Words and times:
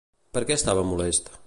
Per 0.37 0.43
què 0.51 0.57
estava 0.61 0.87
molest? 0.95 1.33